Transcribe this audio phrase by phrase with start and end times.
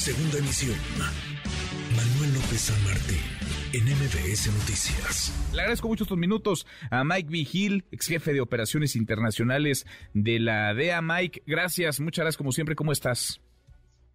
[0.00, 0.78] Segunda emisión.
[1.94, 3.18] Manuel López San Martín,
[3.74, 5.30] en MBS Noticias.
[5.52, 9.84] Le agradezco mucho estos minutos a Mike Vigil, ex jefe de operaciones internacionales
[10.14, 11.02] de la DEA.
[11.02, 12.74] Mike, gracias, muchas gracias como siempre.
[12.76, 13.42] ¿Cómo estás?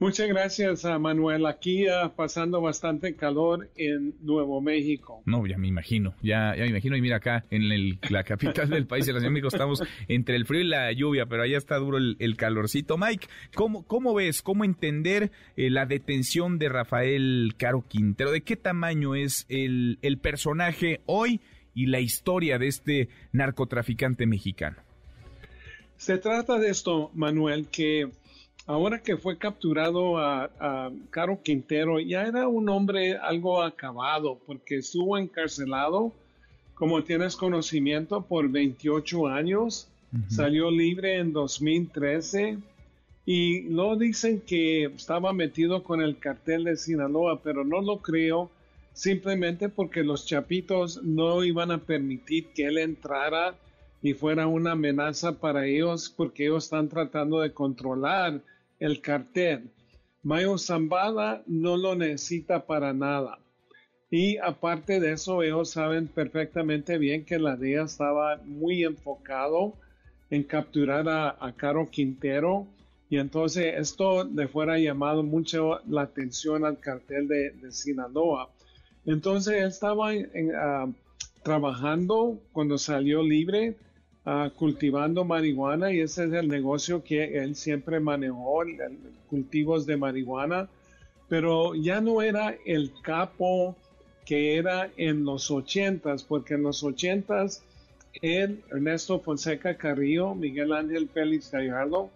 [0.00, 1.44] Muchas gracias, a Manuel.
[1.44, 5.22] Aquí uh, pasando bastante calor en Nuevo México.
[5.26, 6.96] No, ya me imagino, ya, ya me imagino.
[6.96, 9.82] Y mira acá, en el, la capital del país, en la Ciudad de México, estamos
[10.08, 12.96] entre el frío y la lluvia, pero allá está duro el, el calorcito.
[12.96, 18.32] Mike, ¿cómo, ¿cómo ves, cómo entender eh, la detención de Rafael Caro Quintero?
[18.32, 21.42] ¿De qué tamaño es el, el personaje hoy
[21.74, 24.78] y la historia de este narcotraficante mexicano?
[25.98, 28.08] Se trata de esto, Manuel, que
[28.70, 35.18] ahora que fue capturado a, Caro Quintero, ya era un hombre algo acabado porque estuvo
[35.18, 36.12] encarcelado,
[36.74, 39.88] como tienes conocimiento, por 28 años.
[40.28, 42.58] Salió libre en 2013
[43.26, 48.50] y lo dicen que estaba metido con el cartel de Sinaloa, pero no lo creo
[48.92, 53.54] simplemente porque los chapitos no iban a permitir que él entrara
[54.02, 58.40] y fuera una amenaza para ellos porque ellos están tratando de controlar
[58.80, 59.70] el cartel.
[60.22, 63.38] Mayo Zambada no lo necesita para nada.
[64.10, 69.74] Y aparte de eso, ellos saben perfectamente bien que la DEA estaba muy enfocado
[70.30, 72.66] en capturar a, Caro Quintero.
[73.08, 78.50] Y entonces esto le fuera llamado mucho la atención al cartel de, Sinaloa.
[79.06, 80.88] Entonces él estaba ah,
[81.42, 83.76] trabajando cuando salió libre
[84.56, 88.62] cultivando marihuana y ese es el negocio que él siempre manejó,
[89.28, 90.68] cultivos de marihuana,
[91.28, 93.76] pero ya no era el capo
[94.26, 97.62] que era en los ochentas, porque en los ochentas
[98.22, 102.10] él, Ernesto Fonseca Carrillo, Miguel Ángel Félix Gallardo,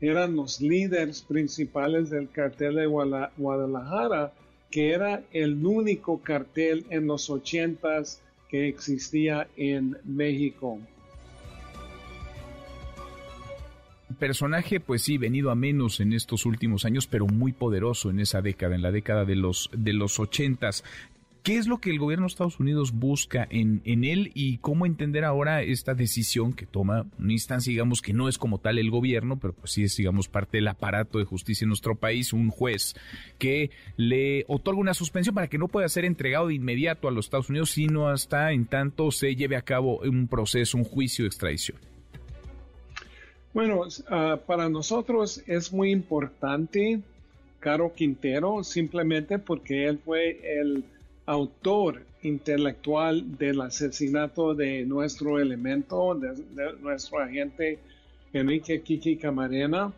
[0.00, 4.32] eran los líderes principales del cartel de Guadalajara,
[4.70, 10.78] que era el único cartel en los ochentas que existía en México.
[14.22, 18.40] Personaje, pues sí, venido a menos en estos últimos años, pero muy poderoso en esa
[18.40, 20.84] década, en la década de los de los ochentas.
[21.42, 24.86] ¿Qué es lo que el gobierno de Estados Unidos busca en, en él y cómo
[24.86, 28.92] entender ahora esta decisión que toma una instancia, digamos, que no es como tal el
[28.92, 32.50] gobierno, pero pues sí es, digamos, parte del aparato de justicia en nuestro país, un
[32.50, 32.94] juez
[33.38, 37.26] que le otorga una suspensión para que no pueda ser entregado de inmediato a los
[37.26, 41.26] Estados Unidos, sino hasta en tanto se lleve a cabo un proceso, un juicio de
[41.30, 41.91] extradición?
[43.54, 47.00] Bueno, ah, para nosotros es muy importante
[47.60, 50.84] Caro Quintero simplemente porque él fue el
[51.26, 56.32] autor intelectual del asesinato de nuestro elemento, de,
[56.80, 57.78] nuestro agente
[58.32, 59.92] Enrique Kiki Camarena.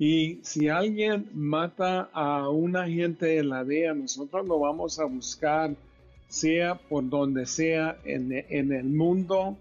[0.00, 5.70] Y si alguien mata a un agente de la DEA, nosotros lo vamos a buscar,
[6.28, 9.56] sea por donde sea en, en el mundo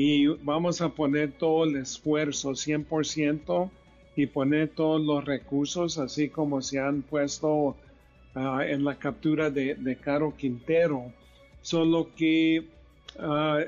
[0.00, 3.68] y vamos a poner todo el esfuerzo 100%
[4.14, 7.74] y poner todos los recursos así como se han puesto
[8.36, 11.12] ah, en la captura de, Caro Quintero.
[11.62, 12.68] Solo que
[13.18, 13.58] ah,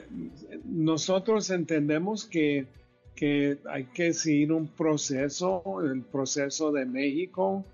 [0.64, 2.64] nosotros entendemos que,
[3.16, 7.64] que, hay que seguir un proceso, el proceso de México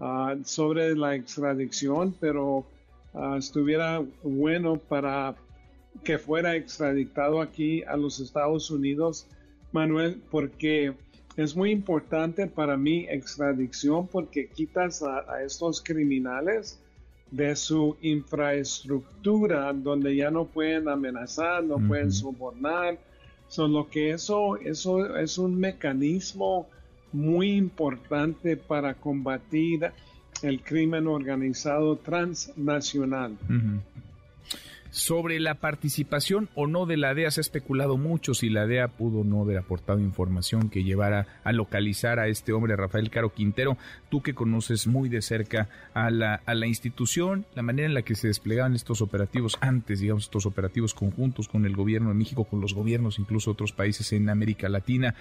[0.00, 2.64] ah, sobre la extradición, pero
[3.36, 5.36] estuviera bueno para
[6.04, 9.26] que fuera extraditado aquí a los Estados Unidos,
[9.72, 10.94] Manuel, porque
[11.36, 16.80] es muy importante para mí extradición porque quitas a, estos criminales
[17.30, 22.98] de su infraestructura donde ya no pueden amenazar, no pueden sobornar.
[23.48, 26.68] Solo que eso, eso es un mecanismo
[27.12, 29.90] muy importante para combatir
[30.42, 33.36] el crimen organizado transnacional.
[34.96, 38.88] Sobre la participación o no de la DEA se ha especulado mucho si la DEA
[38.88, 43.76] pudo no haber aportado información que llevara a localizar a este hombre, Rafael Caro Quintero.
[44.08, 48.00] Tú que conoces muy de cerca a la, a la institución, la manera en la
[48.00, 52.44] que se desplegaban estos operativos antes, digamos, estos operativos conjuntos con el gobierno de México,
[52.44, 55.14] con los gobiernos incluso otros países en América Latina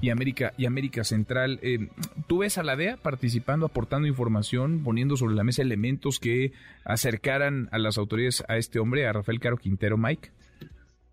[0.00, 1.58] y América, y América Central.
[1.62, 1.88] Eh,
[2.28, 6.52] ¿Tú ves a la DEA participando, aportando información, poniendo sobre la mesa elementos que
[6.84, 10.30] acercaran a las autoridades a este hombre, a Rafael Caro Quintero, Mike?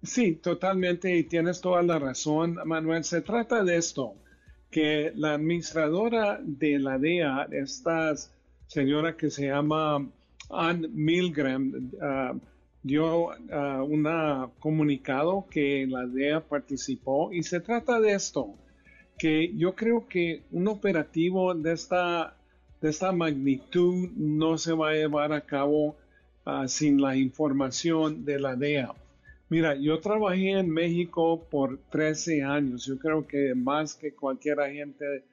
[0.03, 3.03] Sí, totalmente, y tienes toda la razón, Manuel.
[3.03, 4.15] Se trata de esto,
[4.69, 8.13] que la administradora de la DEA, esta
[8.67, 10.05] señora que se llama
[10.49, 12.39] Ann Milgram, uh,
[12.81, 18.53] dio uh, un comunicado que la DEA participó y se trata de esto,
[19.17, 22.35] que yo creo que un operativo de esta
[22.81, 25.95] de esta magnitud no se va a llevar a cabo
[26.45, 28.93] ah, sin la información de la DEA.
[29.49, 35.23] Mira, yo trabajé en México por 13 años, yo creo que más que cualquier agente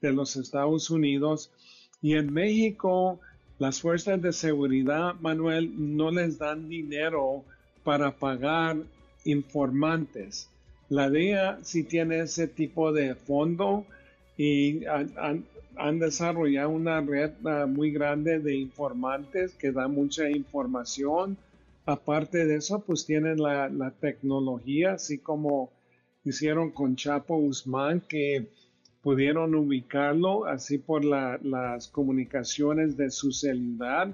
[0.00, 1.50] de los Estados Unidos.
[2.02, 3.20] Y en México,
[3.58, 7.44] las fuerzas de seguridad, Manuel, no les dan dinero
[7.84, 8.76] para pagar
[9.24, 10.48] informantes.
[10.88, 13.86] La DEA sí tiene ese tipo de fondo
[14.36, 14.84] y
[15.98, 21.36] desarrollado una red ah, muy grande de informantes que da mucha información.
[21.86, 25.70] Aparte de eso, pues tienen la, la tecnología, así como
[26.24, 28.48] hicieron con Chapo Guzmán, que
[29.02, 34.12] pudieron ubicarlo así por las comunicaciones de su celular.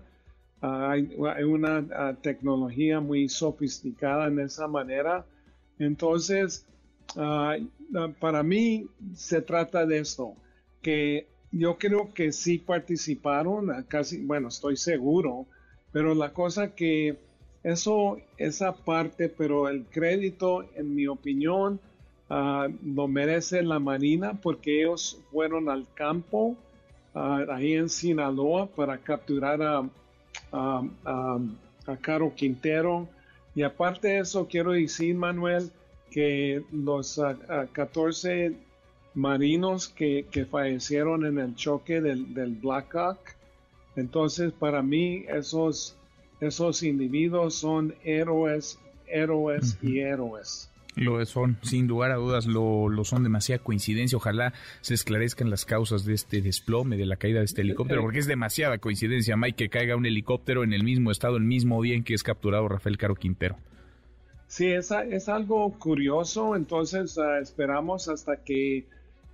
[0.61, 1.09] hay,
[1.45, 5.25] una ah, tecnología muy sofisticada en esa manera.
[5.79, 6.67] Entonces,
[7.17, 7.57] ah,
[7.95, 10.35] ah, para mí se trata de esto,
[10.83, 15.47] que yo creo que sí participaron, casi, bueno, estoy seguro,
[15.93, 17.19] pero la cosa que
[17.63, 21.81] eso, esa parte, pero el crédito, en mi opinión,
[22.31, 26.57] uh, lo merece la Marina porque ellos fueron al campo
[27.15, 29.89] ahí en Sinaloa para capturar a,
[30.53, 31.39] a,
[32.01, 33.09] Caro Quintero.
[33.55, 35.71] Y aparte de eso, quiero decir, Manuel,
[36.11, 37.21] que los
[37.73, 38.55] 14
[39.17, 43.19] marinos que, que, fallecieron en el choque del, del Blackhawk,
[43.97, 45.97] entonces para mí esos,
[46.41, 50.71] esos individuos son héroes, héroes y héroes.
[50.97, 54.17] Lo son, sin lugar a dudas, lo, lo, son demasiada coincidencia.
[54.17, 58.19] Ojalá se esclarezcan las causas de este desplome, de la caída de este helicóptero, porque
[58.19, 61.97] es demasiada coincidencia, Mike, que caiga un helicóptero en el mismo estado, el mismo día
[61.97, 63.59] en que es capturado Rafael Caro Quintero.
[64.47, 68.87] Sí, es, es algo curioso, entonces uh, esperamos hasta que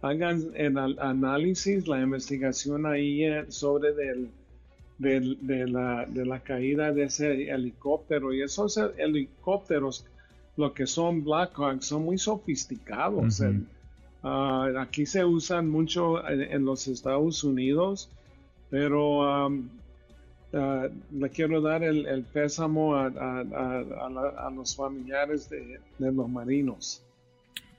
[0.03, 4.31] hagan el análisis, la investigación ahí eh, sobre del,
[4.99, 8.33] del, de, la, de la caída de ese helicóptero.
[8.35, 10.05] Y esos helicópteros
[10.57, 13.43] lo que son Blackhawks son muy sofisticados.
[14.25, 18.09] Ah, aquí se usan mucho en, los Estados Unidos,
[18.71, 19.69] pero um,
[20.53, 27.03] ah, le quiero dar el, pésamo a, los familiares de los marinos.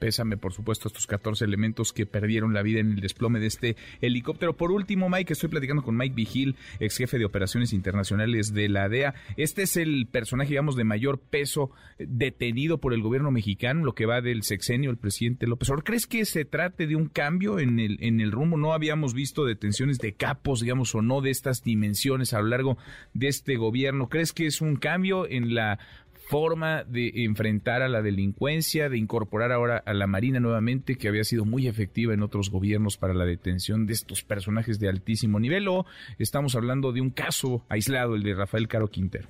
[0.04, 3.78] Pésame, por supuesto, estos 14 elementos que perdieron la vida en el desplome de este
[4.02, 4.58] helicóptero.
[4.58, 8.90] Por último, Mike, estoy platicando con Mike Vigil, ex jefe de operaciones internacionales de la
[8.90, 9.16] DEA.
[9.38, 13.96] Este es el personaje, digamos, de mayor peso eh, detenido por el gobierno mexicano, lo
[13.96, 15.86] que va del sexenio del presidente López Obrador.
[15.86, 18.58] ¿Crees que se trate de un cambio en el, en el rumbo?
[18.58, 22.78] No habíamos visto detenciones de capos, digamos, o no de estas dimensiones a lo largo
[23.14, 24.10] de este gobierno.
[24.10, 25.80] ¿Crees que es un cambio en la
[26.28, 31.24] forma de enfrentar a la delincuencia, de incorporar ahora a la Marina nuevamente, que había
[31.24, 35.68] sido muy efectiva en otros gobiernos para la detención de estos personajes de altísimo nivel,
[35.68, 35.86] o
[36.20, 39.28] estamos hablando de un caso aislado, el de Rafael Caro Quintero?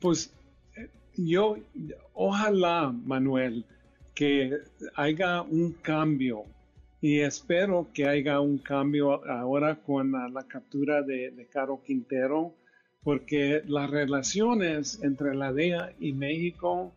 [0.00, 0.32] Pues
[1.16, 1.56] yo,
[2.14, 3.64] ojalá, Manuel,
[4.14, 4.58] que
[4.94, 6.44] haya un cambio
[7.00, 12.54] y espero que haya un cambio ahora con la, captura de, Caro Quintero
[13.02, 16.92] porque las relaciones entre la DEA y México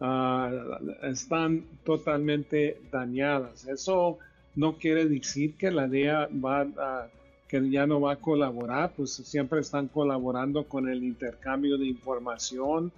[0.00, 3.66] ah, están totalmente dañadas.
[3.66, 4.18] Eso
[4.54, 7.08] no quiere decir que la DEA va
[7.48, 12.92] que ya no va a colaborar, pues siempre están colaborando con el intercambio de información.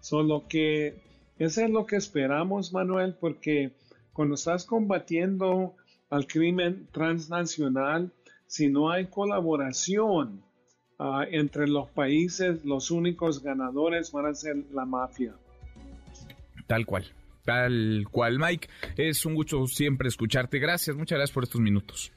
[0.00, 0.94] Solo que
[1.38, 3.72] eso es lo que esperamos, Manuel, porque
[4.12, 5.74] cuando estás combatiendo
[6.08, 8.12] al crimen transnacional,
[8.46, 10.40] si no hay colaboración,
[10.98, 15.34] Ah, entre los países los únicos ganadores van a ser la mafia.
[16.66, 17.06] Tal cual,
[17.44, 18.68] tal cual, Mike.
[18.96, 20.58] Es un gusto siempre escucharte.
[20.58, 22.12] Gracias, muchas gracias por estos minutos.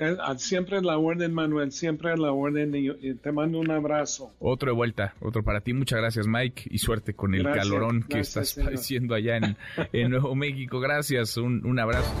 [0.00, 4.32] Ah, siempre la orden, Manuel, siempre la orden y te mando un abrazo.
[4.38, 5.74] Otro de vuelta, otro para ti.
[5.74, 9.56] Muchas gracias, Mike, y suerte con el calorón que estás padeciendo allá en,
[9.92, 10.80] en, Nuevo México.
[10.80, 12.14] Gracias, un, un abrazo.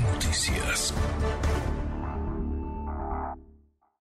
[0.00, 0.92] Noticias.